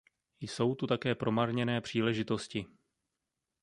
[0.41, 2.65] Jsou tu také promarněné příležitosti.